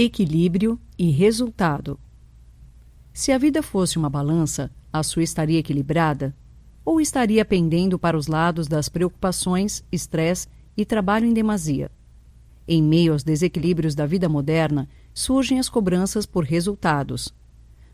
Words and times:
Equilíbrio 0.00 0.78
e 0.96 1.10
resultado. 1.10 1.98
Se 3.12 3.32
a 3.32 3.36
vida 3.36 3.64
fosse 3.64 3.98
uma 3.98 4.08
balança, 4.08 4.70
a 4.92 5.02
sua 5.02 5.24
estaria 5.24 5.58
equilibrada? 5.58 6.36
Ou 6.84 7.00
estaria 7.00 7.44
pendendo 7.44 7.98
para 7.98 8.16
os 8.16 8.28
lados 8.28 8.68
das 8.68 8.88
preocupações, 8.88 9.82
estresse 9.90 10.46
e 10.76 10.84
trabalho 10.84 11.26
em 11.26 11.32
demasia? 11.32 11.90
Em 12.68 12.80
meio 12.80 13.12
aos 13.12 13.24
desequilíbrios 13.24 13.96
da 13.96 14.06
vida 14.06 14.28
moderna, 14.28 14.88
surgem 15.12 15.58
as 15.58 15.68
cobranças 15.68 16.24
por 16.24 16.44
resultados. 16.44 17.34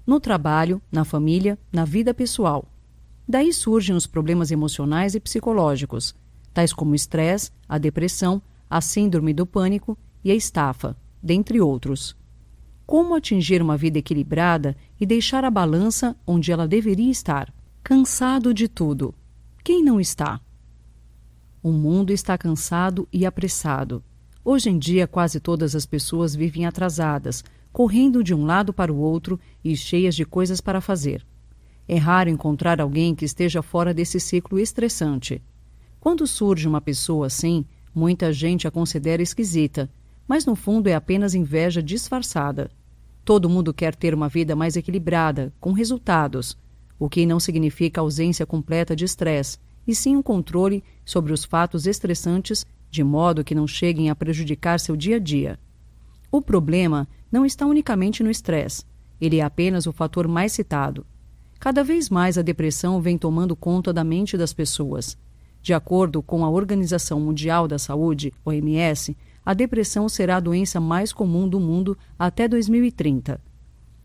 No 0.06 0.20
trabalho, 0.20 0.82
na 0.92 1.06
família, 1.06 1.58
na 1.72 1.86
vida 1.86 2.12
pessoal. 2.12 2.70
Daí 3.26 3.50
surgem 3.50 3.96
os 3.96 4.06
problemas 4.06 4.50
emocionais 4.50 5.14
e 5.14 5.20
psicológicos, 5.20 6.14
tais 6.52 6.70
como 6.70 6.92
o 6.92 6.94
estresse, 6.94 7.50
a 7.66 7.78
depressão, 7.78 8.42
a 8.68 8.82
síndrome 8.82 9.32
do 9.32 9.46
pânico 9.46 9.96
e 10.22 10.30
a 10.30 10.34
estafa 10.34 10.94
dentre 11.24 11.58
outros. 11.58 12.14
Como 12.84 13.14
atingir 13.14 13.62
uma 13.62 13.78
vida 13.78 13.98
equilibrada 13.98 14.76
e 15.00 15.06
deixar 15.06 15.42
a 15.42 15.50
balança 15.50 16.14
onde 16.26 16.52
ela 16.52 16.68
deveria 16.68 17.10
estar? 17.10 17.52
Cansado 17.82 18.52
de 18.52 18.68
tudo. 18.68 19.14
Quem 19.64 19.82
não 19.82 19.98
está? 19.98 20.38
O 21.62 21.72
mundo 21.72 22.12
está 22.12 22.36
cansado 22.36 23.08
e 23.10 23.24
apressado. 23.24 24.04
Hoje 24.44 24.68
em 24.68 24.78
dia, 24.78 25.06
quase 25.06 25.40
todas 25.40 25.74
as 25.74 25.86
pessoas 25.86 26.34
vivem 26.34 26.66
atrasadas, 26.66 27.42
correndo 27.72 28.22
de 28.22 28.34
um 28.34 28.44
lado 28.44 28.70
para 28.70 28.92
o 28.92 28.98
outro 28.98 29.40
e 29.64 29.74
cheias 29.74 30.14
de 30.14 30.26
coisas 30.26 30.60
para 30.60 30.82
fazer. 30.82 31.26
É 31.88 31.96
raro 31.96 32.28
encontrar 32.28 32.82
alguém 32.82 33.14
que 33.14 33.24
esteja 33.24 33.62
fora 33.62 33.94
desse 33.94 34.20
ciclo 34.20 34.58
estressante. 34.58 35.42
Quando 35.98 36.26
surge 36.26 36.68
uma 36.68 36.82
pessoa 36.82 37.28
assim, 37.28 37.64
muita 37.94 38.30
gente 38.30 38.68
a 38.68 38.70
considera 38.70 39.22
esquisita 39.22 39.90
mas 40.26 40.46
no 40.46 40.54
fundo 40.54 40.88
é 40.88 40.94
apenas 40.94 41.34
inveja 41.34 41.82
disfarçada. 41.82 42.70
Todo 43.24 43.48
mundo 43.48 43.72
quer 43.72 43.94
ter 43.94 44.14
uma 44.14 44.28
vida 44.28 44.54
mais 44.54 44.76
equilibrada, 44.76 45.52
com 45.60 45.72
resultados, 45.72 46.56
o 46.98 47.08
que 47.08 47.26
não 47.26 47.40
significa 47.40 48.00
ausência 48.00 48.46
completa 48.46 48.94
de 48.94 49.04
estresse, 49.04 49.58
e 49.86 49.94
sim 49.94 50.16
um 50.16 50.22
controle 50.22 50.82
sobre 51.04 51.32
os 51.32 51.44
fatos 51.44 51.86
estressantes 51.86 52.64
de 52.90 53.02
modo 53.02 53.42
que 53.42 53.54
não 53.54 53.66
cheguem 53.66 54.08
a 54.08 54.14
prejudicar 54.14 54.78
seu 54.78 54.96
dia 54.96 55.16
a 55.16 55.18
dia. 55.18 55.58
O 56.30 56.40
problema 56.40 57.08
não 57.30 57.44
está 57.44 57.66
unicamente 57.66 58.22
no 58.22 58.30
estresse, 58.30 58.84
ele 59.20 59.38
é 59.38 59.42
apenas 59.42 59.86
o 59.86 59.92
fator 59.92 60.28
mais 60.28 60.52
citado. 60.52 61.06
Cada 61.58 61.82
vez 61.82 62.10
mais 62.10 62.36
a 62.36 62.42
depressão 62.42 63.00
vem 63.00 63.16
tomando 63.16 63.56
conta 63.56 63.92
da 63.92 64.04
mente 64.04 64.36
das 64.36 64.52
pessoas. 64.52 65.16
De 65.62 65.72
acordo 65.72 66.22
com 66.22 66.44
a 66.44 66.50
Organização 66.50 67.18
Mundial 67.18 67.66
da 67.66 67.78
Saúde, 67.78 68.32
OMS, 68.44 69.16
a 69.44 69.54
depressão 69.54 70.08
será 70.08 70.36
a 70.36 70.40
doença 70.40 70.80
mais 70.80 71.12
comum 71.12 71.48
do 71.48 71.60
mundo 71.60 71.96
até 72.18 72.48
2030. 72.48 73.40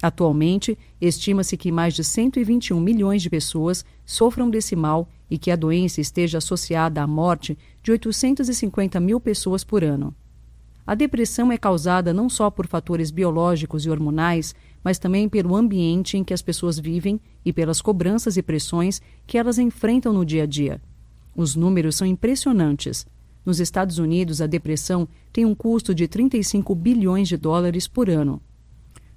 Atualmente, 0.01 0.77
estima-se 0.99 1.57
que 1.57 1.71
mais 1.71 1.93
de 1.93 2.03
121 2.03 2.79
milhões 2.79 3.21
de 3.21 3.29
pessoas 3.29 3.83
sofram 4.05 4.49
desse 4.49 4.75
mal 4.75 5.09
e 5.29 5.37
que 5.37 5.51
a 5.51 5.55
doença 5.55 5.99
esteja 5.99 6.37
associada 6.37 7.01
à 7.01 7.07
morte 7.07 7.57
de 7.83 7.91
850 7.91 8.99
mil 8.99 9.19
pessoas 9.19 9.63
por 9.63 9.83
ano. 9.83 10.15
A 10.87 10.95
depressão 10.95 11.51
é 11.51 11.57
causada 11.57 12.13
não 12.13 12.29
só 12.29 12.49
por 12.49 12.65
fatores 12.65 13.11
biológicos 13.11 13.85
e 13.85 13.89
hormonais, 13.89 14.55
mas 14.83 14.97
também 14.97 15.29
pelo 15.29 15.55
ambiente 15.55 16.17
em 16.17 16.23
que 16.23 16.33
as 16.33 16.41
pessoas 16.41 16.79
vivem 16.79 17.19
e 17.45 17.53
pelas 17.53 17.81
cobranças 17.81 18.37
e 18.37 18.41
pressões 18.41 19.01
que 19.27 19.37
elas 19.37 19.59
enfrentam 19.59 20.13
no 20.13 20.25
dia 20.25 20.43
a 20.43 20.45
dia. 20.47 20.81
Os 21.35 21.55
números 21.55 21.95
são 21.95 22.07
impressionantes. 22.07 23.05
Nos 23.45 23.59
Estados 23.59 23.97
Unidos, 23.97 24.41
a 24.41 24.47
depressão 24.47 25.07
tem 25.31 25.45
um 25.45 25.55
custo 25.55 25.93
de 25.95 26.07
35 26.07 26.75
bilhões 26.75 27.27
de 27.27 27.37
dólares 27.37 27.87
por 27.87 28.09
ano. 28.09 28.41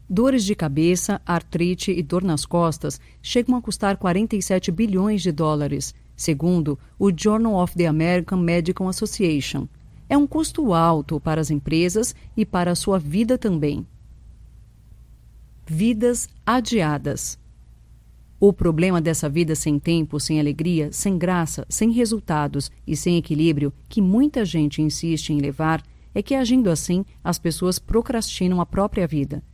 Dores 0.09 0.45
de 0.45 0.55
cabeça, 0.55 1.21
artrite 1.25 1.91
e 1.91 2.03
dor 2.03 2.23
nas 2.23 2.45
costas 2.45 3.01
chegam 3.23 3.57
a 3.57 3.63
custar 3.63 3.97
47 3.97 4.71
bilhões 4.71 5.23
de 5.23 5.33
dólares, 5.33 5.95
segundo 6.15 6.79
o 6.99 7.11
Journal 7.11 7.55
of 7.55 7.75
the 7.75 7.87
American 7.87 8.39
Medical 8.39 8.89
Association. 8.89 9.67
É 10.09 10.17
um 10.17 10.27
custo 10.27 10.75
alto 10.75 11.19
para 11.19 11.41
as 11.41 11.51
empresas 11.51 12.15
e 12.37 12.45
para 12.45 12.73
a 12.73 12.75
sua 12.75 12.99
vida 12.99 13.39
também. 13.39 13.87
Vidas 15.67 16.29
adiadas. 16.45 17.39
O 18.45 18.53
problema 18.53 19.01
dessa 19.01 19.29
vida 19.29 19.55
sem 19.55 19.79
tempo, 19.79 20.19
sem 20.19 20.41
alegria, 20.41 20.91
sem 20.91 21.17
graça, 21.17 21.65
sem 21.69 21.93
resultados 21.93 22.73
e 22.85 22.97
sem 22.97 23.17
equilíbrio 23.17 23.73
que 23.89 24.03
muita 24.03 24.45
gente 24.45 24.83
insiste 24.83 25.31
em 25.31 25.39
levar 25.39 25.81
é 26.13 26.21
que, 26.21 26.35
agindo 26.35 26.69
assim, 26.69 27.05
as 27.23 27.39
pessoas 27.39 27.79
procrastinam 27.79 28.61
a 28.61 28.67
própria 28.67 29.07
vida. 29.07 29.45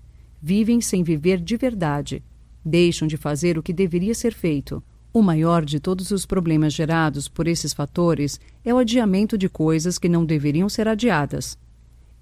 Vivem 0.41 0.81
sem 0.81 1.03
viver 1.03 1.39
de 1.39 1.59
verdade. 1.59 2.25
Deixam 2.65 3.07
de 3.07 3.19
fazer 3.19 3.59
o 3.59 3.63
que 3.63 3.75
deveria 3.75 4.15
ser 4.15 4.33
feito. 4.33 4.83
O 5.13 5.21
maior 5.21 5.67
de 5.67 5.79
todos 5.79 6.11
os 6.11 6.25
problemas 6.25 6.73
gerados 6.73 7.29
por 7.29 7.47
esses 7.47 7.75
fatores 7.75 8.41
é 8.65 8.73
o 8.73 8.79
adiamento 8.79 9.37
de 9.37 9.51
coisas 9.51 9.99
que 9.99 10.09
não 10.09 10.25
deveriam 10.25 10.67
ser 10.67 10.89
adiadas. 10.89 11.59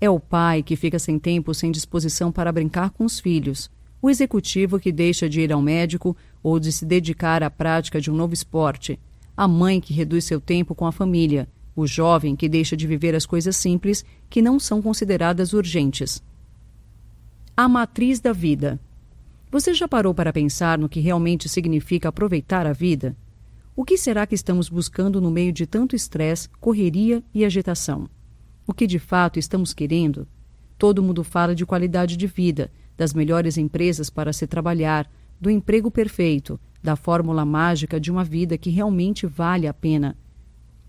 É 0.00 0.10
o 0.10 0.19
pai 0.19 0.65
que 0.65 0.75
fica 0.75 0.99
sem 0.99 1.16
tempo, 1.16 1.55
sem 1.55 1.71
disposição 1.71 2.32
para 2.32 2.50
brincar 2.50 2.91
com 2.91 3.05
os 3.05 3.21
filhos 3.21 3.71
o 4.06 4.10
executivo 4.10 4.78
que 4.78 4.93
deixa 4.93 5.28
de 5.28 5.41
ir 5.41 5.53
ao 5.53 5.62
médico 5.62 6.16
ou 6.46 6.60
de 6.60 6.70
se 6.70 6.86
dedicar 6.86 7.42
à 7.42 7.50
prática 7.50 8.00
de 8.00 8.08
um 8.08 8.14
novo 8.14 8.32
esporte, 8.32 9.00
a 9.36 9.48
mãe 9.48 9.80
que 9.80 9.92
reduz 9.92 10.26
seu 10.26 10.40
tempo 10.40 10.76
com 10.76 10.86
a 10.86 10.92
família, 10.92 11.48
o 11.74 11.88
jovem 11.88 12.36
que 12.36 12.48
deixa 12.48 12.76
de 12.76 12.86
viver 12.86 13.16
as 13.16 13.26
coisas 13.26 13.56
simples 13.56 14.04
que 14.30 14.40
não 14.40 14.56
são 14.60 14.80
consideradas 14.80 15.52
urgentes. 15.52 16.22
A 17.56 17.68
matriz 17.68 18.20
da 18.20 18.32
vida. 18.32 18.78
Você 19.50 19.74
já 19.74 19.88
parou 19.88 20.14
para 20.14 20.32
pensar 20.32 20.78
no 20.78 20.88
que 20.88 21.00
realmente 21.00 21.48
significa 21.48 22.10
aproveitar 22.10 22.64
a 22.64 22.72
vida? 22.72 23.16
O 23.74 23.84
que 23.84 23.98
será 23.98 24.24
que 24.24 24.36
estamos 24.36 24.68
buscando 24.68 25.20
no 25.20 25.32
meio 25.32 25.52
de 25.52 25.66
tanto 25.66 25.96
estresse, 25.96 26.48
correria 26.60 27.24
e 27.34 27.44
agitação? 27.44 28.08
O 28.64 28.72
que 28.72 28.86
de 28.86 29.00
fato 29.00 29.36
estamos 29.36 29.74
querendo? 29.74 30.28
Todo 30.78 31.02
mundo 31.02 31.24
fala 31.24 31.56
de 31.56 31.66
qualidade 31.66 32.16
de 32.16 32.28
vida, 32.28 32.70
das 32.96 33.12
melhores 33.12 33.58
empresas 33.58 34.08
para 34.08 34.32
se 34.32 34.46
trabalhar, 34.46 35.10
do 35.41 35.50
emprego 35.50 35.91
perfeito, 35.91 36.58
da 36.82 36.97
fórmula 36.97 37.44
mágica 37.44 37.98
de 37.98 38.10
uma 38.10 38.24
vida 38.24 38.56
que 38.56 38.70
realmente 38.70 39.26
vale 39.26 39.66
a 39.66 39.74
pena. 39.74 40.16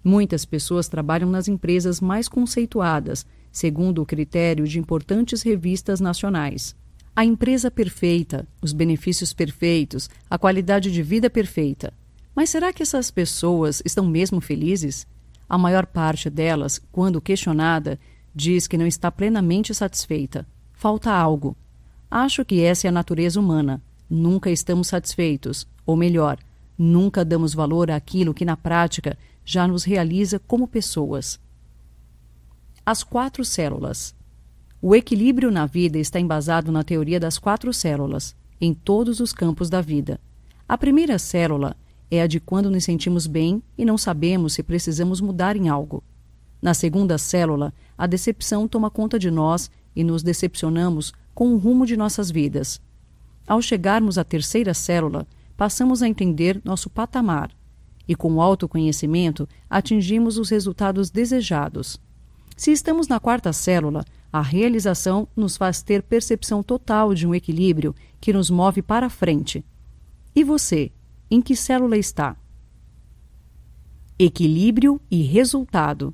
Muitas 0.03 0.45
pessoas 0.45 0.87
trabalham 0.87 1.29
nas 1.29 1.47
empresas 1.47 1.99
mais 1.99 2.27
conceituadas, 2.27 3.25
segundo 3.51 4.01
o 4.01 4.05
critério 4.05 4.67
de 4.67 4.79
importantes 4.79 5.41
revistas 5.41 5.99
nacionais. 5.99 6.75
A 7.15 7.25
empresa 7.25 7.71
perfeita, 7.71 8.47
os 8.61 8.73
benefícios 8.73 9.33
perfeitos, 9.33 10.09
a 10.29 10.37
qualidade 10.37 10.91
de 10.91 11.01
vida 11.01 11.29
perfeita. 11.29 11.91
Mas 12.35 12.49
será 12.49 12.71
que 12.71 12.83
essas 12.83 13.09
pessoas 13.09 13.81
estão 13.83 14.05
mesmo 14.05 14.39
felizes? 14.39 15.07
A 15.49 15.57
maior 15.57 15.87
parte 15.87 16.29
delas, 16.29 16.79
quando 16.91 17.19
questionada, 17.19 17.99
diz 18.35 18.67
que 18.67 18.77
não 18.77 18.85
está 18.85 19.11
plenamente 19.11 19.73
satisfeita. 19.73 20.45
Falta 20.73 21.11
algo, 21.11 21.57
Acho 22.09 22.45
que 22.45 22.61
essa 22.61 22.87
é 22.87 22.89
a 22.89 22.91
natureza 22.91 23.39
humana. 23.39 23.81
Nunca 24.09 24.49
estamos 24.49 24.87
satisfeitos, 24.87 25.67
ou 25.85 25.95
melhor, 25.95 26.37
nunca 26.77 27.25
damos 27.25 27.53
valor 27.53 27.91
àquilo 27.91 28.33
que 28.33 28.45
na 28.45 28.55
prática 28.55 29.17
já 29.43 29.67
nos 29.67 29.83
realiza 29.83 30.39
como 30.39 30.67
pessoas. 30.67 31.39
As 32.85 33.03
quatro 33.03 33.43
células. 33.43 34.15
O 34.81 34.95
equilíbrio 34.95 35.51
na 35.51 35.65
vida 35.65 35.97
está 35.97 36.19
embasado 36.19 36.71
na 36.71 36.83
teoria 36.83 37.19
das 37.19 37.37
quatro 37.37 37.73
células, 37.73 38.35
em 38.61 38.73
todos 38.73 39.19
os 39.19 39.33
campos 39.33 39.69
da 39.69 39.81
vida. 39.81 40.19
A 40.67 40.77
primeira 40.77 41.17
célula 41.17 41.75
é 42.09 42.21
a 42.21 42.27
de 42.27 42.39
quando 42.39 42.71
nos 42.71 42.83
sentimos 42.83 43.27
bem 43.27 43.61
e 43.77 43.83
não 43.83 43.97
sabemos 43.97 44.53
se 44.53 44.63
precisamos 44.63 45.19
mudar 45.19 45.55
em 45.55 45.67
algo. 45.67 46.03
Na 46.61 46.73
segunda 46.73 47.17
célula, 47.17 47.73
a 47.97 48.07
decepção 48.07 48.67
toma 48.67 48.89
conta 48.89 49.19
de 49.19 49.29
nós 49.29 49.69
e 49.95 50.03
nos 50.03 50.23
decepcionamos 50.23 51.13
com 51.33 51.53
o 51.53 51.57
rumo 51.57 51.85
de 51.85 51.97
nossas 51.97 52.31
vidas. 52.31 52.81
Ao 53.47 53.61
chegarmos 53.61 54.17
à 54.17 54.25
terceira 54.25 54.73
célula, 54.73 55.25
passamos 55.55 56.03
a 56.03 56.07
entender 56.07 56.59
nosso 56.65 56.89
patamar 56.89 57.49
e, 58.05 58.13
com 58.13 58.33
o 58.33 58.41
autoconhecimento, 58.41 59.47
atingimos 59.69 60.37
os 60.37 60.49
resultados 60.49 61.09
desejados. 61.09 61.97
Se 62.57 62.71
estamos 62.71 63.07
na 63.07 63.19
quarta 63.19 63.53
célula, 63.53 64.03
a 64.31 64.41
realização 64.41 65.27
nos 65.35 65.55
faz 65.55 65.81
ter 65.81 66.03
percepção 66.03 66.61
total 66.61 67.13
de 67.13 67.25
um 67.25 67.33
equilíbrio 67.33 67.95
que 68.19 68.33
nos 68.33 68.49
move 68.49 68.81
para 68.81 69.09
frente. 69.09 69.63
E 70.35 70.43
você, 70.43 70.91
em 71.31 71.41
que 71.41 71.55
célula 71.55 71.97
está? 71.97 72.35
Equilíbrio 74.19 74.99
e 75.09 75.21
resultado. 75.21 76.13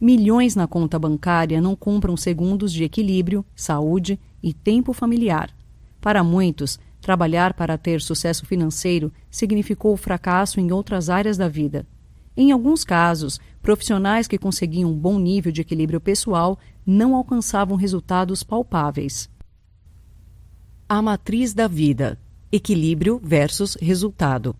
Milhões 0.00 0.54
na 0.54 0.66
conta 0.66 0.98
bancária 0.98 1.60
não 1.60 1.76
compram 1.76 2.16
segundos 2.16 2.72
de 2.72 2.84
equilíbrio, 2.84 3.44
saúde 3.54 4.18
e 4.42 4.52
tempo 4.52 4.92
familiar. 4.92 5.55
Para 6.06 6.22
muitos, 6.22 6.78
trabalhar 7.00 7.52
para 7.54 7.76
ter 7.76 8.00
sucesso 8.00 8.46
financeiro 8.46 9.12
significou 9.28 9.96
fracasso 9.96 10.60
em 10.60 10.70
outras 10.70 11.10
áreas 11.10 11.36
da 11.36 11.48
vida. 11.48 11.84
Em 12.36 12.52
alguns 12.52 12.84
casos, 12.84 13.40
profissionais 13.60 14.28
que 14.28 14.38
conseguiam 14.38 14.92
um 14.92 14.96
bom 14.96 15.18
nível 15.18 15.50
de 15.50 15.62
equilíbrio 15.62 16.00
pessoal 16.00 16.60
não 16.86 17.16
alcançavam 17.16 17.76
resultados 17.76 18.44
palpáveis. 18.44 19.28
A 20.88 21.02
matriz 21.02 21.52
da 21.52 21.66
vida: 21.66 22.16
equilíbrio 22.52 23.20
versus 23.20 23.76
resultado. 23.80 24.54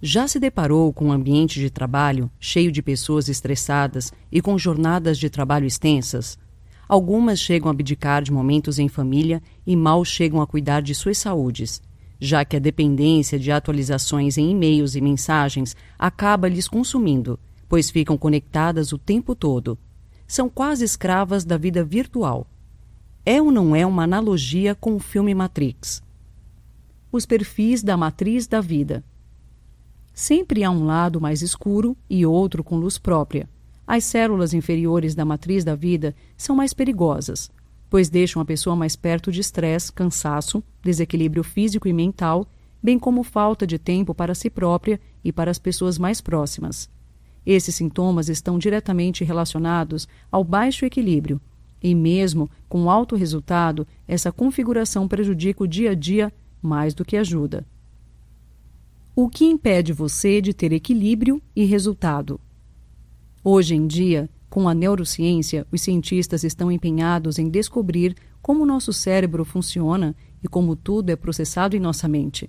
Já 0.00 0.26
se 0.26 0.40
deparou 0.40 0.90
com 0.90 1.08
um 1.08 1.12
ambiente 1.12 1.60
de 1.60 1.68
trabalho 1.68 2.30
cheio 2.40 2.72
de 2.72 2.80
pessoas 2.80 3.28
estressadas 3.28 4.10
e 4.32 4.40
com 4.40 4.56
jornadas 4.56 5.18
de 5.18 5.28
trabalho 5.28 5.66
extensas? 5.66 6.38
Algumas 6.92 7.40
chegam 7.40 7.70
a 7.70 7.70
abdicar 7.70 8.22
de 8.22 8.30
momentos 8.30 8.78
em 8.78 8.86
família 8.86 9.42
e 9.66 9.74
mal 9.74 10.04
chegam 10.04 10.42
a 10.42 10.46
cuidar 10.46 10.82
de 10.82 10.94
suas 10.94 11.16
saúdes, 11.16 11.80
já 12.20 12.44
que 12.44 12.54
a 12.54 12.60
dependência 12.60 13.38
de 13.38 13.50
atualizações 13.50 14.36
em 14.36 14.50
e-mails 14.50 14.94
e 14.94 15.00
mensagens 15.00 15.74
acaba 15.98 16.50
lhes 16.50 16.68
consumindo, 16.68 17.40
pois 17.66 17.88
ficam 17.88 18.18
conectadas 18.18 18.92
o 18.92 18.98
tempo 18.98 19.34
todo. 19.34 19.78
São 20.26 20.50
quase 20.50 20.84
escravas 20.84 21.46
da 21.46 21.56
vida 21.56 21.82
virtual 21.82 22.46
é 23.24 23.40
ou 23.40 23.50
não 23.50 23.74
é 23.74 23.86
uma 23.86 24.02
analogia 24.02 24.74
com 24.74 24.94
o 24.94 25.00
filme 25.00 25.34
Matrix? 25.34 26.02
Os 27.10 27.24
perfis 27.24 27.82
da 27.82 27.96
matriz 27.96 28.46
da 28.46 28.60
vida. 28.60 29.02
Sempre 30.12 30.62
há 30.62 30.70
um 30.70 30.84
lado 30.84 31.22
mais 31.22 31.40
escuro 31.40 31.96
e 32.10 32.26
outro 32.26 32.62
com 32.62 32.76
luz 32.76 32.98
própria. 32.98 33.48
As 33.86 34.04
células 34.04 34.54
inferiores 34.54 35.14
da 35.14 35.24
matriz 35.24 35.64
da 35.64 35.74
vida 35.74 36.14
são 36.36 36.54
mais 36.54 36.72
perigosas, 36.72 37.50
pois 37.90 38.08
deixam 38.08 38.40
a 38.40 38.44
pessoa 38.44 38.76
mais 38.76 38.96
perto 38.96 39.30
de 39.30 39.40
estresse, 39.40 39.92
cansaço, 39.92 40.62
desequilíbrio 40.82 41.42
físico 41.42 41.88
e 41.88 41.92
mental, 41.92 42.46
bem 42.82 42.98
como 42.98 43.22
falta 43.22 43.66
de 43.66 43.78
tempo 43.78 44.14
para 44.14 44.34
si 44.34 44.48
própria 44.48 45.00
e 45.22 45.32
para 45.32 45.50
as 45.50 45.58
pessoas 45.58 45.98
mais 45.98 46.20
próximas. 46.20 46.88
Esses 47.44 47.74
sintomas 47.74 48.28
estão 48.28 48.58
diretamente 48.58 49.24
relacionados 49.24 50.06
ao 50.30 50.44
baixo 50.44 50.84
equilíbrio 50.84 51.40
e 51.82 51.94
mesmo 51.94 52.48
com 52.68 52.88
alto 52.88 53.16
resultado, 53.16 53.86
essa 54.06 54.30
configuração 54.30 55.08
prejudica 55.08 55.64
o 55.64 55.66
dia 55.66 55.90
a 55.90 55.94
dia 55.94 56.32
mais 56.62 56.94
do 56.94 57.04
que 57.04 57.16
ajuda. 57.16 57.66
O 59.16 59.28
que 59.28 59.44
impede 59.44 59.92
você 59.92 60.40
de 60.40 60.54
ter 60.54 60.72
equilíbrio 60.72 61.42
e 61.56 61.64
resultado? 61.64 62.40
Hoje 63.44 63.74
em 63.74 63.88
dia, 63.88 64.30
com 64.48 64.68
a 64.68 64.74
neurociência, 64.74 65.66
os 65.72 65.82
cientistas 65.82 66.44
estão 66.44 66.70
empenhados 66.70 67.40
em 67.40 67.48
descobrir 67.48 68.14
como 68.40 68.64
nosso 68.64 68.92
cérebro 68.92 69.44
funciona 69.44 70.14
e 70.40 70.46
como 70.46 70.76
tudo 70.76 71.10
é 71.10 71.16
processado 71.16 71.76
em 71.76 71.80
nossa 71.80 72.06
mente. 72.06 72.48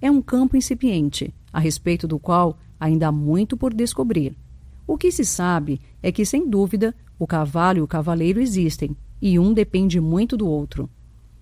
É 0.00 0.10
um 0.10 0.20
campo 0.20 0.56
incipiente, 0.56 1.32
a 1.52 1.60
respeito 1.60 2.08
do 2.08 2.18
qual 2.18 2.58
ainda 2.80 3.06
há 3.06 3.12
muito 3.12 3.56
por 3.56 3.72
descobrir. 3.72 4.36
O 4.84 4.98
que 4.98 5.12
se 5.12 5.24
sabe 5.24 5.80
é 6.02 6.10
que, 6.10 6.26
sem 6.26 6.50
dúvida, 6.50 6.92
o 7.20 7.26
cavalo 7.26 7.78
e 7.78 7.82
o 7.82 7.86
cavaleiro 7.86 8.40
existem, 8.40 8.96
e 9.20 9.38
um 9.38 9.52
depende 9.52 10.00
muito 10.00 10.36
do 10.36 10.48
outro. 10.48 10.90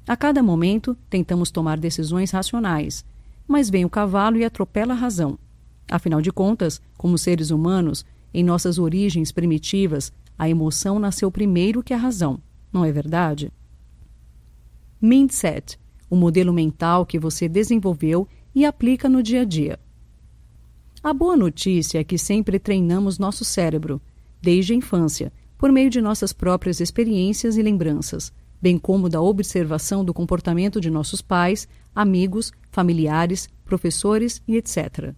A 0.07 0.15
cada 0.15 0.43
momento, 0.43 0.95
tentamos 1.09 1.51
tomar 1.51 1.79
decisões 1.79 2.33
racionais, 2.33 3.03
mas 3.49 3.71
vem 3.71 3.87
o 3.87 3.91
cavalo 3.91 4.37
e 4.37 4.45
atropela 4.45 4.93
a 4.93 4.97
razão. 4.97 5.39
Afinal 5.91 6.21
de 6.21 6.31
contas, 6.31 6.83
como 6.99 7.17
seres 7.17 7.51
humanos, 7.51 8.05
em 8.33 8.45
nossas 8.45 8.79
origens 8.79 9.33
primitivas, 9.33 10.13
a 10.39 10.49
emoção 10.49 10.99
nasceu 10.99 11.31
primeiro 11.31 11.83
que 11.83 11.95
a 11.95 11.97
razão, 11.97 12.41
não 12.73 12.85
é 12.85 12.93
verdade? 12.93 13.53
Mindset 15.01 15.79
o 16.11 16.17
modelo 16.17 16.53
mental 16.53 17.07
que 17.07 17.19
você 17.19 17.49
desenvolveu 17.49 18.27
e 18.53 18.67
aplica 18.67 19.09
no 19.09 19.23
dia 19.23 19.43
a 19.43 19.45
dia. 19.45 19.79
A 21.03 21.15
boa 21.15 21.37
notícia 21.37 22.01
é 22.01 22.05
que 22.05 22.19
sempre 22.19 22.59
treinamos 22.59 23.19
nosso 23.19 23.45
cérebro, 23.45 24.03
desde 24.43 24.73
a 24.73 24.77
infância, 24.77 25.33
por 25.57 25.71
meio 25.71 25.89
de 25.89 26.01
nossas 26.01 26.33
próprias 26.33 26.81
experiências 26.81 27.57
e 27.57 27.63
lembranças, 27.63 28.33
bem 28.61 28.77
como 28.77 29.09
da 29.09 29.23
observação 29.23 30.05
do 30.05 30.13
comportamento 30.13 30.81
de 30.81 30.91
nossos 30.91 31.23
pais, 31.23 31.69
amigos, 31.95 32.53
familiares, 32.71 33.49
professores 33.65 34.43
e 34.49 34.57
etc. 34.57 35.15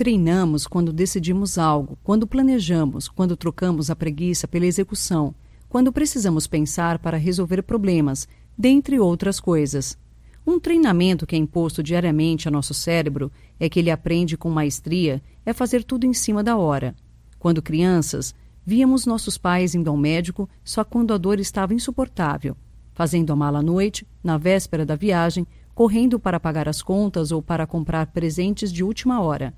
Treinamos 0.00 0.66
quando 0.66 0.94
decidimos 0.94 1.58
algo, 1.58 1.98
quando 2.02 2.26
planejamos, 2.26 3.06
quando 3.06 3.36
trocamos 3.36 3.90
a 3.90 3.94
preguiça 3.94 4.48
pela 4.48 4.64
execução, 4.64 5.34
quando 5.68 5.92
precisamos 5.92 6.46
pensar 6.46 6.98
para 6.98 7.18
resolver 7.18 7.62
problemas, 7.62 8.26
dentre 8.56 8.98
outras 8.98 9.38
coisas. 9.38 9.98
Um 10.46 10.58
treinamento 10.58 11.26
que 11.26 11.36
é 11.36 11.38
imposto 11.38 11.82
diariamente 11.82 12.48
ao 12.48 12.52
nosso 12.52 12.72
cérebro 12.72 13.30
é 13.58 13.68
que 13.68 13.78
ele 13.78 13.90
aprende 13.90 14.38
com 14.38 14.48
maestria 14.48 15.22
é 15.44 15.52
fazer 15.52 15.84
tudo 15.84 16.06
em 16.06 16.14
cima 16.14 16.42
da 16.42 16.56
hora. 16.56 16.94
Quando 17.38 17.60
crianças, 17.60 18.34
víamos 18.64 19.04
nossos 19.04 19.36
pais 19.36 19.74
indo 19.74 19.90
ao 19.90 19.98
médico 19.98 20.48
só 20.64 20.82
quando 20.82 21.12
a 21.12 21.18
dor 21.18 21.38
estava 21.38 21.74
insuportável, 21.74 22.56
fazendo 22.94 23.34
a 23.34 23.36
mala 23.36 23.58
à 23.58 23.62
noite, 23.62 24.06
na 24.24 24.38
véspera 24.38 24.86
da 24.86 24.96
viagem, 24.96 25.46
correndo 25.74 26.18
para 26.18 26.40
pagar 26.40 26.70
as 26.70 26.80
contas 26.80 27.30
ou 27.30 27.42
para 27.42 27.66
comprar 27.66 28.06
presentes 28.06 28.72
de 28.72 28.82
última 28.82 29.20
hora. 29.20 29.52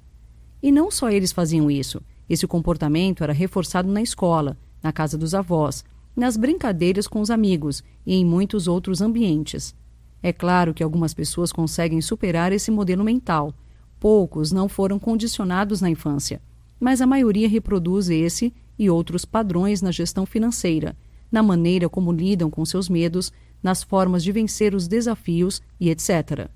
E 0.63 0.71
não 0.71 0.91
só 0.91 1.11
eles 1.11 1.33
faziam 1.33 1.71
isso, 1.71 2.01
esse 2.29 2.47
comportamento 2.47 3.25
era 3.25 3.33
reforçado 3.33 3.91
na 3.91 4.01
escola, 4.01 4.57
na 4.83 4.93
casa 4.93 5.19
dos 5.19 5.35
avós, 5.35 5.85
nas 6.15 6.37
brincadeiras 6.37 7.07
com 7.07 7.21
os 7.21 7.31
amigos 7.31 7.83
e 8.07 8.15
em 8.15 8.25
muitos 8.25 8.69
outros 8.69 9.01
ambientes. 9.01 9.75
É 10.23 10.33
claro 10.33 10.73
que 10.73 10.83
algumas 10.83 11.13
pessoas 11.13 11.51
conseguem 11.51 12.01
superar 12.01 12.53
esse 12.53 12.71
modelo 12.71 13.03
mental. 13.03 13.53
Poucos 13.99 14.53
não 14.53 14.69
foram 14.69 14.99
condicionados 14.99 15.81
na 15.81 15.91
infância, 15.91 16.41
mas 16.79 17.01
a 17.01 17.07
maioria 17.07 17.49
reproduz 17.49 18.09
esse 18.09 18.53
e 18.79 18.89
outros 18.89 19.25
padrões 19.25 19.83
na 19.83 19.91
gestão 19.91 20.25
financeira, 20.25 20.97
na 21.31 21.43
maneira 21.43 21.89
como 21.89 22.13
lidam 22.13 22.51
com 22.51 22.65
seus 22.65 22.89
medos, 22.89 23.33
nas 23.63 23.83
formas 23.83 24.23
de 24.23 24.31
vencer 24.33 24.75
os 24.75 24.87
desafios 24.87 25.61
e 25.79 25.91
etc. 25.91 26.49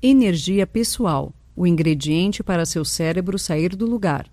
Energia 0.00 0.66
pessoal 0.66 1.32
o 1.58 1.66
ingrediente 1.66 2.40
para 2.40 2.64
seu 2.64 2.84
cérebro 2.84 3.36
sair 3.36 3.74
do 3.74 3.84
lugar. 3.84 4.30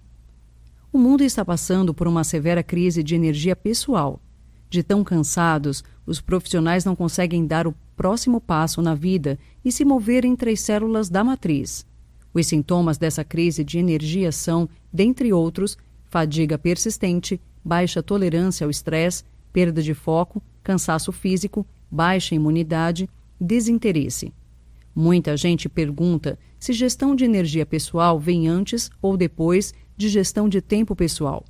O 0.93 0.97
mundo 0.99 1.23
está 1.23 1.43
passando 1.43 1.91
por 1.91 2.07
uma 2.07 2.23
severa 2.23 2.61
crise 2.61 3.01
de 3.01 3.15
energia 3.15 3.55
pessoal. 3.55 4.21
De 4.69 4.83
tão 4.83 5.03
cansados, 5.03 5.83
os 6.05 6.21
profissionais 6.21 6.85
não 6.85 6.95
conseguem 6.95 7.47
dar 7.47 7.65
o 7.65 7.73
próximo 7.95 8.39
passo 8.39 8.79
na 8.79 8.93
vida 8.93 9.39
e 9.63 9.71
se 9.71 9.83
mover 9.83 10.23
entre 10.23 10.51
as 10.51 10.59
células 10.59 11.09
da 11.09 11.23
matriz. 11.23 11.83
Os 12.31 12.45
sintomas 12.45 12.99
dessa 12.99 13.23
crise 13.23 13.63
de 13.63 13.79
energia 13.79 14.31
são, 14.31 14.69
dentre 14.93 15.33
outros, 15.33 15.79
fadiga 16.03 16.59
persistente, 16.59 17.41
baixa 17.63 18.03
tolerância 18.03 18.65
ao 18.65 18.69
estresse, 18.69 19.23
perda 19.51 19.81
de 19.81 19.95
foco, 19.95 20.43
cansaço 20.61 21.11
físico, 21.11 21.65
baixa 21.89 22.35
imunidade, 22.35 23.09
desinteresse. 23.41 24.31
Muita 24.95 25.35
gente 25.35 25.67
pergunta 25.67 26.39
se 26.57 26.71
gestão 26.71 27.13
de 27.13 27.25
energia 27.25 27.65
pessoal 27.65 28.17
vem 28.17 28.47
antes 28.47 28.89
ou 29.01 29.17
depois 29.17 29.73
de 29.97 30.07
gestão 30.07 30.47
de 30.47 30.61
tempo 30.61 30.95
pessoal. 30.95 31.43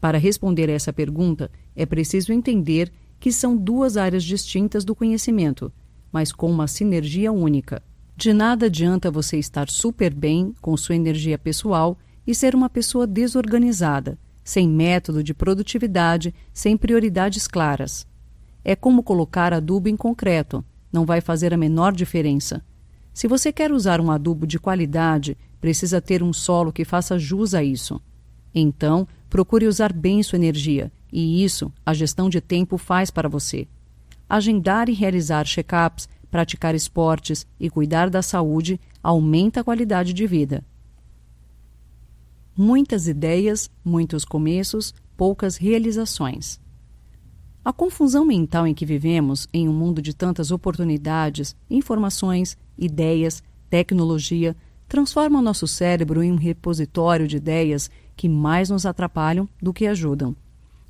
Para 0.00 0.16
responder 0.16 0.70
essa 0.70 0.94
pergunta, 0.94 1.50
é 1.74 1.84
preciso 1.84 2.32
entender 2.32 2.90
que 3.20 3.30
são 3.30 3.54
duas 3.54 3.98
áreas 3.98 4.24
distintas 4.24 4.82
do 4.82 4.94
conhecimento, 4.94 5.70
mas 6.10 6.32
com 6.32 6.50
uma 6.50 6.66
sinergia 6.66 7.30
única. 7.30 7.82
De 8.16 8.32
nada 8.32 8.64
adianta 8.64 9.10
você 9.10 9.38
estar 9.38 9.68
super 9.68 10.14
bem 10.14 10.54
com 10.62 10.74
sua 10.74 10.94
energia 10.94 11.36
pessoal 11.36 11.98
e 12.26 12.34
ser 12.34 12.54
uma 12.54 12.70
pessoa 12.70 13.06
desorganizada, 13.06 14.18
sem 14.42 14.66
método 14.66 15.22
de 15.22 15.34
produtividade, 15.34 16.34
sem 16.50 16.78
prioridades 16.78 17.46
claras. 17.46 18.06
É 18.64 18.74
como 18.74 19.02
colocar 19.02 19.52
adubo 19.52 19.88
em 19.88 19.96
concreto, 19.96 20.64
não 20.90 21.04
vai 21.04 21.20
fazer 21.20 21.52
a 21.52 21.58
menor 21.58 21.92
diferença. 21.92 22.64
Se 23.16 23.26
você 23.26 23.50
quer 23.50 23.72
usar 23.72 23.98
um 23.98 24.10
adubo 24.10 24.46
de 24.46 24.58
qualidade, 24.58 25.38
precisa 25.58 26.02
ter 26.02 26.22
um 26.22 26.34
solo 26.34 26.70
que 26.70 26.84
faça 26.84 27.18
jus 27.18 27.54
a 27.54 27.64
isso. 27.64 27.98
Então, 28.54 29.08
procure 29.30 29.66
usar 29.66 29.90
bem 29.90 30.22
sua 30.22 30.36
energia, 30.36 30.92
e 31.10 31.42
isso 31.42 31.72
a 31.86 31.94
gestão 31.94 32.28
de 32.28 32.42
tempo 32.42 32.76
faz 32.76 33.10
para 33.10 33.26
você 33.26 33.66
agendar 34.28 34.90
e 34.90 34.92
realizar 34.92 35.46
check-ups, 35.46 36.06
praticar 36.30 36.74
esportes 36.74 37.46
e 37.58 37.70
cuidar 37.70 38.10
da 38.10 38.20
saúde 38.20 38.78
aumenta 39.02 39.60
a 39.60 39.64
qualidade 39.64 40.12
de 40.12 40.26
vida. 40.26 40.62
Muitas 42.54 43.08
ideias, 43.08 43.70
muitos 43.82 44.26
começos, 44.26 44.92
poucas 45.16 45.56
realizações. 45.56 46.60
A 47.64 47.72
confusão 47.72 48.26
mental 48.26 48.66
em 48.66 48.74
que 48.74 48.84
vivemos, 48.84 49.48
em 49.54 49.66
um 49.66 49.72
mundo 49.72 50.02
de 50.02 50.12
tantas 50.12 50.50
oportunidades, 50.50 51.56
informações, 51.70 52.58
ideias, 52.78 53.42
tecnologia, 53.68 54.56
transforma 54.88 55.38
o 55.38 55.42
nosso 55.42 55.66
cérebro 55.66 56.22
em 56.22 56.30
um 56.30 56.36
repositório 56.36 57.26
de 57.26 57.36
ideias 57.36 57.90
que 58.16 58.28
mais 58.28 58.70
nos 58.70 58.86
atrapalham 58.86 59.48
do 59.60 59.72
que 59.72 59.86
ajudam. 59.86 60.34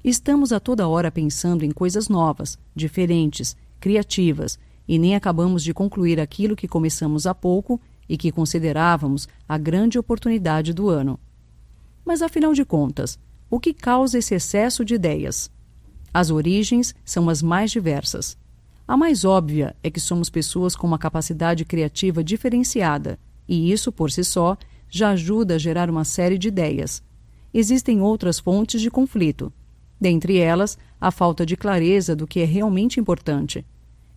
Estamos 0.05 0.52
a 0.52 0.61
toda 0.61 0.87
hora 0.87 1.11
pensando 1.11 1.64
em 1.64 1.71
coisas 1.71 2.09
novas, 2.09 2.59
diferentes, 2.75 3.57
criativas, 3.81 4.59
e 4.87 4.99
nem 4.99 5.16
acabamos 5.16 5.64
de 5.64 5.75
concluir 5.75 6.21
aquilo 6.21 6.55
que 6.55 6.69
começamos 6.69 7.26
há 7.26 7.35
pouco 7.35 7.81
e 8.09 8.16
que 8.16 8.31
considerávamos 8.31 9.28
a 9.49 9.59
grande 9.59 9.99
oportunidade 9.99 10.73
do 10.73 10.88
ano. 10.88 11.19
Mas 12.05 12.23
afinal 12.23 12.52
de 12.52 12.64
contas, 12.64 13.19
o 13.50 13.59
que 13.59 13.75
causa 13.75 14.19
esse 14.19 14.35
excesso 14.35 14.85
de 14.85 14.95
ideias? 14.95 15.50
As 16.14 16.31
origens 16.31 16.95
são 17.05 17.28
as 17.28 17.43
mais 17.43 17.71
diversas. 17.71 18.38
A 18.87 18.97
mais 18.97 19.25
óbvia 19.25 19.75
é 19.83 19.90
que 19.90 19.99
somos 19.99 20.31
pessoas 20.31 20.76
com 20.76 20.87
uma 20.87 20.99
capacidade 20.99 21.64
criativa 21.64 22.23
diferenciada, 22.23 23.19
e 23.49 23.73
isso, 23.73 23.90
por 23.90 24.12
si 24.12 24.23
só, 24.23 24.57
já 24.88 25.11
ajuda 25.11 25.57
a 25.57 25.59
gerar 25.59 25.90
uma 25.90 26.05
série 26.05 26.38
de 26.38 26.49
ideias. 26.49 27.02
Existem 27.52 28.00
outras 28.00 28.38
fontes 28.38 28.81
de 28.81 28.88
conflito, 28.88 29.52
dentre 30.00 30.38
elas, 30.38 30.78
a 31.00 31.11
falta 31.11 31.45
de 31.45 31.57
clareza 31.57 32.14
do 32.14 32.28
que 32.28 32.40
é 32.40 32.45
realmente 32.45 33.00
importante. 33.00 33.66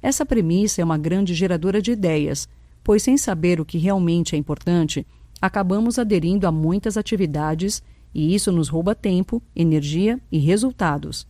Essa 0.02 0.26
premissa 0.26 0.82
é 0.82 0.86
uma 0.86 0.98
grande 0.98 1.34
geradora 1.34 1.82
de 1.82 1.92
ideias, 1.92 2.48
pois, 2.84 3.02
sem 3.02 3.18
saber 3.18 3.60
o 3.60 3.66
que 3.66 3.80
realmente 3.80 4.36
é 4.36 4.38
importante, 4.38 5.06
acabamos 5.42 5.98
aderindo 5.98 6.46
a 6.46 6.52
muitas 6.52 6.96
atividades 6.96 7.82
e 8.14 8.36
isso 8.36 8.52
nos 8.52 8.70
rouba 8.70 8.94
tempo, 8.94 9.42
energia 9.56 10.20
e 10.32 10.38
resultados. 10.38 11.28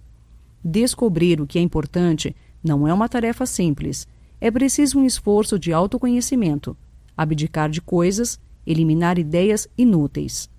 Descobrir 0.63 1.39
o 1.39 1.47
que 1.47 1.57
é 1.57 1.61
importante 1.61 2.35
não 2.63 2.87
é 2.87 2.93
uma 2.93 3.09
tarefa 3.09 3.45
simples. 3.45 4.07
É 4.41 4.49
preciso 4.49 4.99
um 4.99 5.05
esforço 5.05 5.59
de 5.59 5.73
autoconhecimento, 5.73 6.75
abdicar 7.15 7.69
de 7.69 7.81
coisas, 7.81 8.39
eliminar 8.65 9.17
ideias 9.17 9.67
inúteis. 9.77 10.49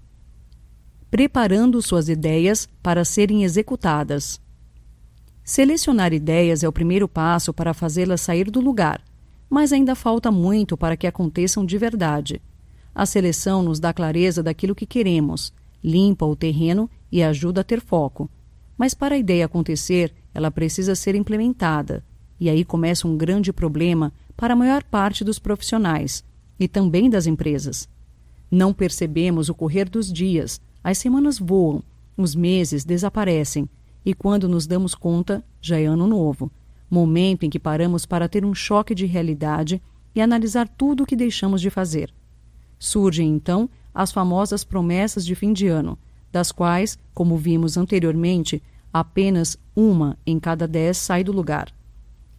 Preparando 1.11 1.81
suas 1.83 2.09
ideias 2.09 2.69
para 2.83 3.05
serem 3.05 3.45
executadas. 3.45 4.41
Selecionar 5.43 6.13
ideias 6.13 6.63
é 6.63 6.69
o 6.69 6.73
primeiro 6.73 7.09
passo 7.09 7.53
para 7.53 7.75
fazê-las 7.75 8.21
sair 8.21 8.51
do 8.51 8.61
lugar, 8.61 9.03
mas 9.49 9.73
ainda 9.73 9.95
falta 9.95 10.31
muito 10.31 10.77
para 10.77 10.97
que 10.97 11.07
aconteçam 11.07 11.65
de 11.65 11.77
verdade. 11.77 12.41
A 12.95 13.05
seleção 13.07 13.63
nos 13.63 13.81
dá 13.81 13.93
clareza 13.93 14.43
daquilo 14.43 14.75
que 14.75 14.87
queremos, 14.87 15.53
limpa 15.83 16.25
o 16.27 16.37
terreno 16.37 16.89
e 17.11 17.23
ajuda 17.23 17.63
a 17.63 17.65
ter 17.65 17.81
foco. 17.81 18.31
Mas 18.81 18.95
para 18.95 19.15
a 19.15 19.19
ideia 19.19 19.45
acontecer, 19.45 20.11
ela 20.33 20.51
precisa 20.51 20.95
ser 20.95 21.15
implementada. 21.15 22.03
E 22.41 22.49
aí 22.49 22.65
começa 22.65 23.07
um 23.07 23.15
grande 23.15 23.53
problema 23.53 24.11
para 24.35 24.55
a 24.55 24.57
maior 24.57 24.83
parte 24.83 25.23
dos 25.23 25.39
profissionais 25.39 26.25
e 26.59 26.67
também 26.67 27.11
das 27.11 27.27
empresas. 27.27 27.87
Não 28.51 28.73
percebemos 28.73 29.51
o 29.51 29.55
correr 29.55 29.87
dos 29.87 30.11
dias, 30.11 30.63
as 30.83 30.97
semanas 30.97 31.39
voam, 31.39 31.83
os 32.17 32.35
meses 32.35 32.83
desaparecem 32.83 33.69
e 34.03 34.15
quando 34.15 34.49
nos 34.49 34.67
damos 34.67 34.95
conta, 34.95 35.45
já 35.61 35.79
é 35.79 35.85
ano 35.85 36.07
novo 36.07 36.51
momento 36.89 37.45
em 37.45 37.51
que 37.51 37.59
paramos 37.59 38.07
para 38.07 38.31
ter 38.31 38.47
um 38.47 38.55
choque 38.55 38.95
de 38.95 39.05
realidade 39.05 39.83
e 40.15 40.23
analisar 40.23 40.67
tudo 40.67 41.03
o 41.03 41.07
que 41.07 41.15
deixamos 41.15 41.61
de 41.61 41.69
fazer. 41.69 42.15
Surgem, 42.79 43.29
então, 43.29 43.69
as 43.95 44.11
famosas 44.11 44.65
promessas 44.65 45.27
de 45.27 45.35
fim 45.35 45.53
de 45.53 45.67
ano, 45.69 45.99
das 46.33 46.53
quais, 46.53 46.99
como 47.15 47.37
vimos 47.37 47.77
anteriormente, 47.77 48.63
apenas 48.93 49.57
uma 49.75 50.19
em 50.27 50.39
cada 50.39 50.67
dez 50.67 50.97
sai 50.97 51.25
do 51.25 51.33
lugar. 51.33 51.73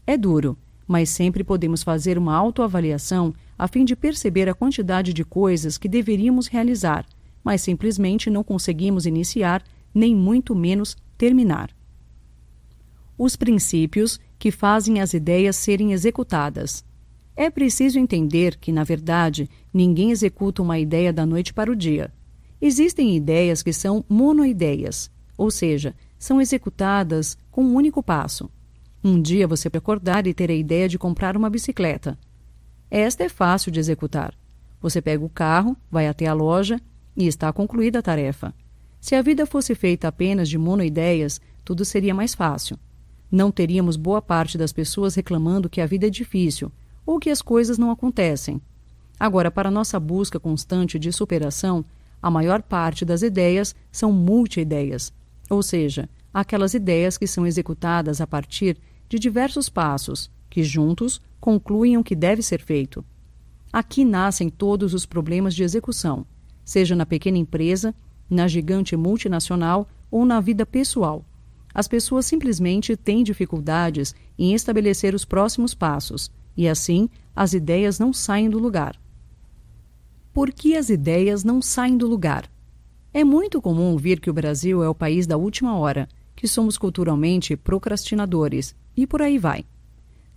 É 0.05 0.17
duro, 0.17 0.57
mas 0.88 1.10
sempre 1.10 1.43
podemos 1.43 1.83
fazer 1.83 2.17
uma 2.17 2.36
autoavaliação 2.36 3.33
a 3.57 3.67
fim 3.67 3.86
de 3.86 3.95
perceber 3.95 4.50
a 4.50 4.53
quantidade 4.53 5.13
de 5.13 5.24
coisas 5.24 5.77
que 5.77 5.88
deveríamos 5.88 6.48
realizar, 6.48 7.05
mas 7.43 7.62
simplesmente 7.62 8.29
não 8.29 8.43
conseguimos 8.43 9.05
iniciar, 9.05 9.63
nem 9.93 10.15
muito 10.15 10.55
menos 10.55 10.98
terminar. 11.17 11.69
Os 13.17 13.36
princípios 13.36 14.19
que 14.39 14.51
fazem 14.51 15.00
as 15.00 15.13
ideias 15.13 15.55
serem 15.55 15.93
executadas. 15.93 16.83
É 17.36 17.50
preciso 17.50 18.00
entender 18.00 18.57
que, 18.57 18.71
na 18.71 18.83
verdade, 18.83 19.50
ninguém 19.74 20.12
executa 20.12 20.62
uma 20.62 20.79
ideia 20.79 21.13
da 21.13 21.25
noite 21.25 21.53
para 21.53 21.71
o 21.71 21.75
dia. 21.75 22.12
Existem 22.62 23.15
ideias 23.15 23.63
que 23.63 23.74
são 23.74 24.06
monoideias, 24.08 25.10
ou 25.36 25.50
seja, 25.50 25.96
são 26.20 26.39
executadas 26.39 27.36
com 27.50 27.63
um 27.63 27.74
único 27.74 28.03
passo. 28.03 28.50
Um 29.03 29.20
dia 29.20 29.48
você 29.48 29.68
acordar 29.74 30.27
e 30.27 30.34
ter 30.34 30.51
a 30.51 30.53
ideia 30.53 30.88
de 30.88 31.00
comprar 31.00 31.36
uma 31.36 31.50
bicicleta. 31.50 32.15
Esta 32.89 33.24
é 33.24 33.30
fácil 33.30 33.72
de 33.72 33.80
executar. 33.80 34.36
Você 34.80 35.01
pega 35.01 35.25
o 35.25 35.30
carro, 35.30 35.75
vai 35.89 36.08
até 36.08 36.27
a 36.27 36.34
loja 36.34 36.80
e 37.18 37.25
está 37.25 37.51
concluída 37.51 37.98
a 38.00 38.03
tarefa. 38.03 38.53
Se 39.00 39.15
a 39.15 39.22
vida 39.24 39.48
fosse 39.48 39.74
feita 39.74 40.08
apenas 40.08 40.48
de 40.48 40.60
monoideias, 40.60 41.41
tudo 41.65 41.84
seria 41.84 42.13
mais 42.13 42.36
fácil. 42.36 42.77
Não 43.32 43.50
teríamos 43.50 43.96
boa 43.96 44.22
parte 44.22 44.58
das 44.58 44.72
pessoas 44.72 45.15
reclamando 45.15 45.70
que 45.70 45.82
a 45.82 45.88
vida 45.88 46.06
é 46.06 46.10
difícil 46.10 46.72
ou 47.03 47.18
que 47.18 47.32
as 47.32 47.41
coisas 47.41 47.80
não 47.80 47.89
acontecem. 47.89 48.62
Agora, 49.20 49.50
para 49.50 49.72
nossa 49.72 50.00
busca 50.00 50.39
constante 50.39 51.00
de 51.00 51.12
superação, 51.12 51.84
a 52.21 52.29
maior 52.29 52.61
parte 52.61 53.03
das 53.03 53.21
ideias 53.21 53.75
são 53.91 54.11
multi-ideias, 54.11 55.11
ou 55.49 55.63
seja, 55.63 56.09
aquelas 56.33 56.73
ideias 56.73 57.17
que 57.17 57.27
são 57.27 57.45
executadas 57.45 58.21
a 58.21 58.27
partir 58.27 58.77
de 59.09 59.17
diversos 59.17 59.67
passos, 59.67 60.29
que 60.49 60.63
juntos 60.63 61.19
concluem 61.39 61.97
o 61.97 62.03
que 62.03 62.15
deve 62.15 62.41
ser 62.41 62.61
feito. 62.61 63.03
Aqui 63.73 64.05
nascem 64.05 64.49
todos 64.49 64.93
os 64.93 65.05
problemas 65.05 65.55
de 65.55 65.63
execução, 65.63 66.25
seja 66.63 66.95
na 66.95 67.05
pequena 67.05 67.37
empresa, 67.37 67.95
na 68.29 68.47
gigante 68.47 68.95
multinacional 68.95 69.89
ou 70.09 70.25
na 70.25 70.39
vida 70.39 70.65
pessoal. 70.65 71.25
As 71.73 71.87
pessoas 71.87 72.25
simplesmente 72.25 72.95
têm 72.95 73.23
dificuldades 73.23 74.13
em 74.37 74.53
estabelecer 74.53 75.15
os 75.15 75.25
próximos 75.25 75.73
passos, 75.73 76.29
e 76.55 76.67
assim 76.67 77.09
as 77.35 77.53
ideias 77.53 77.97
não 77.97 78.11
saem 78.11 78.49
do 78.49 78.59
lugar. 78.59 79.00
Por 80.33 80.51
que 80.51 80.77
as 80.77 80.89
ideias 80.89 81.43
não 81.43 81.61
saem 81.61 81.97
do 81.97 82.07
lugar? 82.07 82.50
É 83.13 83.21
muito 83.21 83.61
comum 83.61 83.91
ouvir 83.91 84.21
que 84.21 84.29
o 84.29 84.33
Brasil 84.33 84.81
é 84.81 84.88
o 84.88 84.95
país 84.95 85.27
da 85.27 85.35
última 85.35 85.77
hora, 85.77 86.07
que 86.33 86.47
somos 86.47 86.77
culturalmente 86.77 87.57
procrastinadores 87.57 88.73
e 88.95 89.05
por 89.05 89.21
aí 89.21 89.38
vai. 89.38 89.65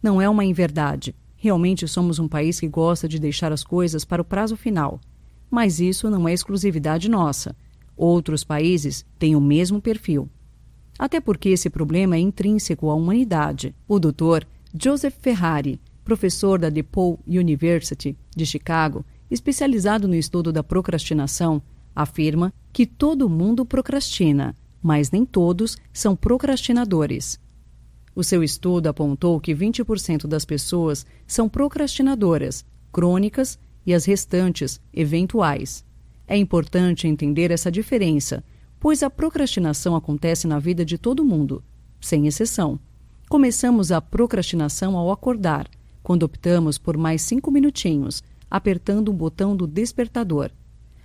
Não 0.02 0.20
é 0.20 0.28
uma 0.28 0.44
inverdade. 0.44 1.14
Realmente 1.36 1.86
somos 1.86 2.18
um 2.18 2.26
país 2.26 2.58
que 2.58 2.66
gosta 2.66 3.06
de 3.06 3.20
deixar 3.20 3.52
as 3.52 3.62
coisas 3.62 4.04
para 4.04 4.20
o 4.20 4.24
prazo 4.24 4.56
final. 4.56 5.00
Mas 5.48 5.78
isso 5.78 6.10
não 6.10 6.26
é 6.26 6.32
exclusividade 6.32 7.08
nossa. 7.08 7.54
Outros 7.96 8.42
países 8.42 9.06
têm 9.16 9.36
o 9.36 9.40
mesmo 9.40 9.80
perfil. 9.80 10.28
Até 10.98 11.20
porque 11.20 11.50
esse 11.50 11.70
problema 11.70 12.16
é 12.16 12.18
intrínseco 12.18 12.90
à 12.90 12.94
humanidade. 12.94 13.72
O 13.86 14.00
doutor 14.00 14.44
Joseph 14.76 15.14
Ferrari, 15.20 15.80
professor 16.04 16.58
da 16.58 16.68
DePaul 16.68 17.20
University 17.26 18.16
de 18.34 18.44
Chicago, 18.44 19.04
especializado 19.31 20.07
no 20.07 20.14
estudo 20.14 20.52
da 20.52 20.62
procrastinação, 20.62 21.62
afirma 21.95 22.52
que 22.73 22.87
todo 22.87 23.28
mundo 23.28 23.64
procrastina, 23.64 24.57
mas 24.83 25.11
nem 25.11 25.25
todos 25.25 25.76
são 25.93 26.14
procrastinadores. 26.14 27.38
O 28.14 28.23
seu 28.23 28.45
estudo 28.45 28.87
apontou 28.87 29.40
que 29.40 29.54
20% 29.54 30.26
das 30.26 30.45
pessoas 30.45 31.04
são 31.26 31.49
procrastinadoras, 31.49 32.64
crônicas, 32.93 33.59
e 33.87 33.93
as 33.93 34.04
restantes, 34.04 34.81
eventuais. 34.93 35.85
É 36.26 36.37
importante 36.37 37.07
entender 37.07 37.50
essa 37.50 37.71
diferença, 37.71 38.43
pois 38.81 39.02
a 39.02 39.11
procrastinação 39.11 39.95
acontece 39.95 40.47
na 40.47 40.59
vida 40.59 40.85
de 40.85 40.97
todo 40.97 41.25
mundo, 41.25 41.62
sem 42.00 42.26
exceção. 42.26 42.78
Começamos 43.28 43.93
a 43.93 44.00
procrastinação 44.00 44.97
ao 44.97 45.11
acordar, 45.11 45.69
quando 46.02 46.23
optamos 46.23 46.78
por 46.78 46.97
mais 46.97 47.23
cinco 47.23 47.50
minutinhos, 47.50 48.23
apertando 48.54 49.08
o 49.08 49.12
botão 49.12 49.56
do 49.56 49.66
despertador. 49.66 50.49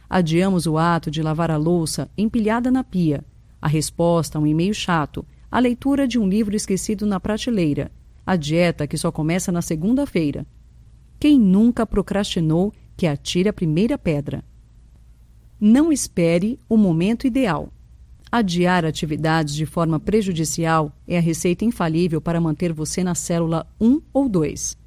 Adiamos 0.08 0.68
o 0.68 0.77
ato 0.77 1.10
de 1.10 1.24
lavar 1.24 1.50
a 1.50 1.58
louça 1.58 2.08
empilhada 2.15 2.70
na 2.70 2.84
pia, 2.84 3.25
a 3.60 3.68
resposta 3.68 4.38
a 4.38 4.41
um 4.41 4.46
e-mail 4.46 4.72
chato, 4.72 5.25
a 5.50 5.58
leitura 5.58 6.08
de 6.08 6.20
um 6.20 6.29
livro 6.29 6.56
esquecido 6.56 7.08
na 7.08 7.20
prateleira, 7.20 7.91
a 8.24 8.36
dieta 8.36 8.86
que 8.86 9.00
só 9.00 9.12
começa 9.12 9.51
na 9.51 9.63
segunda-feira. 9.63 10.46
Quem 11.20 11.39
nunca 11.39 11.88
procrastinou 11.88 12.72
que 12.96 13.08
atire 13.08 13.50
a 13.50 13.53
primeira 13.53 13.98
pedra? 13.98 14.44
Não 15.60 15.91
espere 15.91 16.60
o 16.70 16.77
momento 16.77 17.25
ideal. 17.25 17.74
Adiar 18.32 18.86
atividades 18.86 19.56
de 19.56 19.65
forma 19.65 20.00
prejudicial 20.00 20.96
é 21.08 21.18
a 21.18 21.22
receita 21.22 21.65
infalível 21.65 22.22
para 22.22 22.39
manter 22.39 22.72
você 22.72 23.03
na 23.03 23.15
célula 23.15 23.65
1 23.82 24.00
ou 24.13 24.29
2, 24.29 24.77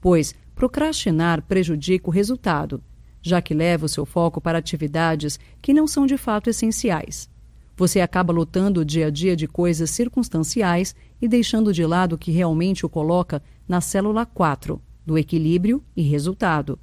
pois 0.00 0.34
procrastinar 0.56 1.40
prejudica 1.42 2.08
o 2.08 2.12
resultado 2.12 2.82
já 3.26 3.42
que 3.42 3.52
leva 3.52 3.86
o 3.86 3.88
seu 3.88 4.06
foco 4.06 4.40
para 4.40 4.58
atividades 4.58 5.36
que 5.60 5.74
não 5.74 5.88
são 5.88 6.06
de 6.06 6.16
fato 6.16 6.48
essenciais. 6.48 7.28
Você 7.76 8.00
acaba 8.00 8.32
lutando 8.32 8.82
o 8.82 8.84
dia 8.84 9.08
a 9.08 9.10
dia 9.10 9.34
de 9.34 9.48
coisas 9.48 9.90
circunstanciais 9.90 10.94
e 11.20 11.26
deixando 11.26 11.72
de 11.72 11.84
lado 11.84 12.12
o 12.12 12.18
que 12.18 12.30
realmente 12.30 12.86
o 12.86 12.88
coloca 12.88 13.42
na 13.66 13.80
célula 13.80 14.24
4, 14.24 14.80
do 15.04 15.18
equilíbrio 15.18 15.82
e 15.96 16.02
resultado. 16.02 16.78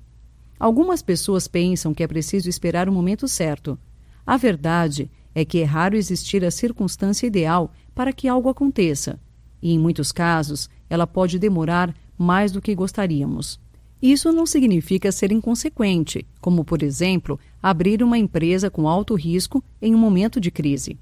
Algumas 0.59 1.01
pessoas 1.01 1.47
pensam 1.47 1.93
que 1.93 2.03
é 2.03 2.07
preciso 2.07 2.49
esperar 2.49 2.89
o 2.89 2.91
momento 2.91 3.25
certo. 3.25 3.79
A 4.25 4.35
verdade 4.35 5.09
é 5.33 5.45
que 5.45 5.59
é 5.59 5.63
raro 5.63 5.95
existir 5.95 6.43
a 6.43 6.51
circunstância 6.51 7.25
ideal 7.25 7.71
para 7.95 8.11
que 8.11 8.27
algo 8.27 8.49
aconteça, 8.49 9.17
e 9.61 9.71
em 9.71 9.79
muitos 9.79 10.11
casos 10.11 10.69
ela 10.89 11.07
pode 11.07 11.39
demorar 11.39 11.95
mais 12.17 12.51
do 12.51 12.61
que 12.61 12.75
gostaríamos. 12.75 13.59
Isso 14.01 14.33
não 14.33 14.45
significa 14.45 15.11
ser 15.11 15.31
inconsequente, 15.31 16.27
como, 16.41 16.65
por 16.65 16.83
exemplo, 16.83 17.39
abrir 17.61 18.03
uma 18.03 18.17
empresa 18.17 18.69
com 18.69 18.87
alto 18.87 19.15
risco 19.15 19.63
em 19.81 19.95
um 19.95 19.97
momento 19.97 20.41
de 20.41 20.51
crise. 20.51 20.97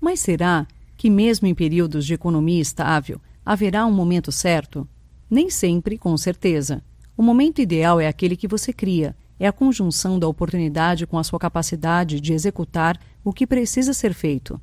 Mas 0.00 0.20
será 0.20 0.66
que, 0.96 1.10
mesmo 1.10 1.48
em 1.48 1.54
períodos 1.54 2.06
de 2.06 2.14
economia 2.14 2.60
estável, 2.60 3.20
haverá 3.44 3.84
um 3.84 3.92
momento 3.92 4.30
certo? 4.30 4.86
Nem 5.28 5.50
sempre, 5.50 5.98
com 5.98 6.16
certeza. 6.16 6.82
O 7.16 7.22
momento 7.22 7.60
ideal 7.60 8.00
é 8.00 8.06
aquele 8.06 8.36
que 8.36 8.46
você 8.46 8.72
cria, 8.72 9.16
é 9.38 9.46
a 9.48 9.52
conjunção 9.52 10.18
da 10.18 10.28
oportunidade 10.28 11.06
com 11.06 11.18
a 11.18 11.24
sua 11.24 11.38
capacidade 11.38 12.20
de 12.20 12.32
executar 12.32 13.00
o 13.24 13.32
que 13.32 13.46
precisa 13.48 13.92
ser 13.92 14.14
feito. 14.14 14.60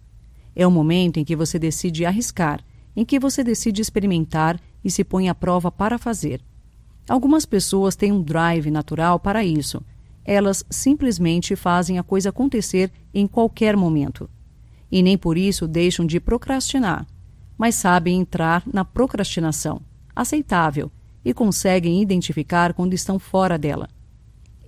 É 0.56 0.66
o 0.66 0.72
momento 0.72 1.18
em 1.18 1.26
que 1.26 1.36
você 1.36 1.60
decide 1.60 2.06
arriscar, 2.06 2.64
em 3.00 3.06
que 3.06 3.18
você 3.18 3.46
decide 3.46 3.82
experimentar 3.82 4.60
e 4.84 4.92
se 4.92 5.06
põe 5.06 5.30
à 5.30 5.34
prova 5.34 5.72
para 5.72 5.98
fazer. 5.98 6.42
Algumas 7.08 7.46
pessoas 7.46 7.96
têm 7.96 8.12
um 8.12 8.22
drive 8.22 8.70
natural 8.70 9.18
para 9.18 9.42
isso. 9.42 9.82
Elas 10.26 10.66
simplesmente 10.70 11.56
fazem 11.56 11.98
a 11.98 12.04
coisa 12.04 12.28
acontecer 12.28 12.92
em 13.14 13.26
qualquer 13.26 13.78
momento. 13.78 14.30
E 14.92 15.02
nem 15.02 15.18
por 15.18 15.38
isso 15.38 15.66
deixam 15.66 16.06
de 16.06 16.20
procrastinar, 16.20 17.08
mas 17.58 17.76
sabem 17.76 18.20
entrar 18.20 18.64
na 18.68 18.84
procrastinação, 18.84 19.80
aceitável, 20.14 20.92
e 21.24 21.34
conseguem 21.34 22.02
identificar 22.02 22.74
quando 22.74 22.94
estão 22.94 23.18
fora 23.18 23.58
dela. 23.58 23.88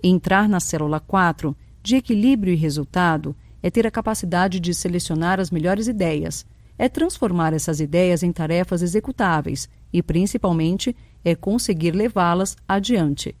Entrar 0.02 0.48
na 0.48 0.58
célula 0.58 1.00
4, 1.00 1.54
de 1.82 1.96
equilíbrio 1.96 2.54
e 2.54 2.56
resultado, 2.56 3.36
é 3.62 3.70
ter 3.70 3.86
a 3.86 3.90
capacidade 3.90 4.58
de 4.58 4.72
selecionar 4.72 5.38
as 5.38 5.50
melhores 5.50 5.86
ideias, 5.86 6.46
é 6.78 6.88
transformar 6.88 7.52
essas 7.52 7.80
ideias 7.80 8.22
em 8.22 8.32
tarefas 8.32 8.82
executáveis 8.82 9.68
e, 9.92 10.02
principalmente, 10.02 10.96
é 11.24 11.34
conseguir 11.34 11.92
levá-las 11.92 12.56
adiante. 12.66 13.36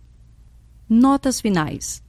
Notas 0.88 1.40
finais. 1.40 2.02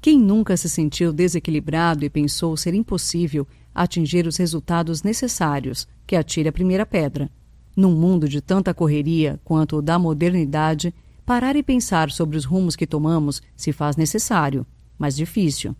Quem 0.00 0.18
nunca 0.18 0.56
se 0.56 0.68
sentiu 0.68 1.12
desequilibrado 1.12 2.04
e 2.04 2.10
pensou 2.10 2.56
ser 2.56 2.74
impossível 2.74 3.46
atingir 3.74 4.26
os 4.26 4.36
resultados 4.36 5.02
necessários, 5.02 5.86
que 6.06 6.16
atire 6.16 6.48
a 6.48 6.52
primeira 6.52 6.84
pedra. 6.84 7.30
Num 7.76 7.94
mundo 7.94 8.28
de 8.28 8.40
tanta 8.40 8.74
correria 8.74 9.40
quanto 9.44 9.76
o 9.76 9.82
da 9.82 9.98
modernidade, 9.98 10.94
parar 11.24 11.56
e 11.56 11.62
pensar 11.62 12.10
sobre 12.10 12.36
os 12.36 12.44
rumos 12.44 12.76
que 12.76 12.86
tomamos 12.86 13.40
se 13.56 13.72
faz 13.72 13.96
necessário, 13.96 14.66
mas 14.98 15.16
difícil. 15.16 15.74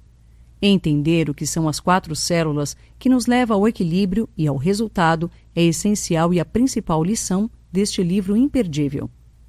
Entender 0.65 1.29
o 1.29 1.35
que 1.35 1.45
são 1.45 1.69
as 1.69 1.81
quatro 1.81 2.15
células 2.15 2.77
que 2.97 3.09
nos 3.09 3.27
leva 3.27 3.55
ao 3.55 3.67
equilíbrio 3.67 4.29
e 4.37 4.47
ao 4.47 4.57
resultado 4.57 5.29
é 5.57 5.63
essencial 5.65 6.33
e 6.33 6.39
a 6.39 6.45
principal 6.45 7.03
lição 7.03 7.51
deste 7.73 8.01
livro 8.01 8.37
imperdível. 8.37 9.11